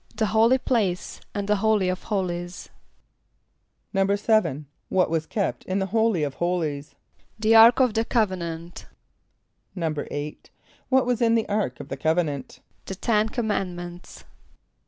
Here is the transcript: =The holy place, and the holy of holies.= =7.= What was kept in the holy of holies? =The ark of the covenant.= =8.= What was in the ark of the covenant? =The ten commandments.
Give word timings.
=The 0.15 0.25
holy 0.25 0.57
place, 0.57 1.21
and 1.35 1.47
the 1.47 1.57
holy 1.57 1.87
of 1.87 2.01
holies.= 2.05 2.69
=7.= 3.93 4.65
What 4.89 5.11
was 5.11 5.27
kept 5.27 5.63
in 5.65 5.77
the 5.77 5.85
holy 5.85 6.23
of 6.23 6.33
holies? 6.33 6.95
=The 7.37 7.53
ark 7.55 7.79
of 7.79 7.93
the 7.93 8.03
covenant.= 8.03 8.87
=8.= 9.77 10.37
What 10.89 11.05
was 11.05 11.21
in 11.21 11.35
the 11.35 11.47
ark 11.47 11.79
of 11.79 11.89
the 11.89 11.97
covenant? 11.97 12.61
=The 12.87 12.95
ten 12.95 13.29
commandments. 13.29 14.23